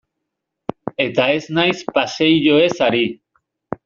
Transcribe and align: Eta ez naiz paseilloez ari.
Eta 1.03 1.27
ez 1.33 1.43
naiz 1.57 1.83
paseilloez 1.97 2.73
ari. 2.87 3.03